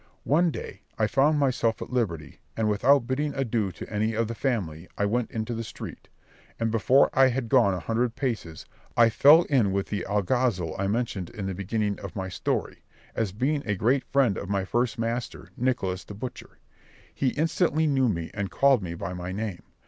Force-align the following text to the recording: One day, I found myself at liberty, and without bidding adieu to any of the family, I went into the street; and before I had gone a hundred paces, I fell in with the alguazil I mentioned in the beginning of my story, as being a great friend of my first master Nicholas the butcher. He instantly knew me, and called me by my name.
One 0.23 0.49
day, 0.49 0.81
I 0.97 1.05
found 1.05 1.37
myself 1.37 1.79
at 1.79 1.91
liberty, 1.93 2.39
and 2.57 2.67
without 2.67 3.05
bidding 3.05 3.35
adieu 3.35 3.71
to 3.73 3.87
any 3.87 4.15
of 4.15 4.27
the 4.27 4.33
family, 4.33 4.87
I 4.97 5.05
went 5.05 5.29
into 5.29 5.53
the 5.53 5.63
street; 5.63 6.09
and 6.59 6.71
before 6.71 7.11
I 7.13 7.27
had 7.27 7.49
gone 7.49 7.75
a 7.75 7.79
hundred 7.79 8.15
paces, 8.15 8.65
I 8.97 9.09
fell 9.11 9.43
in 9.43 9.71
with 9.71 9.89
the 9.89 10.03
alguazil 10.09 10.75
I 10.79 10.87
mentioned 10.87 11.29
in 11.29 11.45
the 11.45 11.53
beginning 11.53 11.99
of 11.99 12.15
my 12.15 12.29
story, 12.29 12.83
as 13.13 13.31
being 13.31 13.61
a 13.67 13.75
great 13.75 14.03
friend 14.05 14.37
of 14.39 14.49
my 14.49 14.65
first 14.65 14.97
master 14.97 15.49
Nicholas 15.55 16.03
the 16.03 16.15
butcher. 16.15 16.57
He 17.13 17.27
instantly 17.33 17.85
knew 17.85 18.09
me, 18.09 18.31
and 18.33 18.49
called 18.49 18.81
me 18.81 18.95
by 18.95 19.13
my 19.13 19.31
name. 19.31 19.61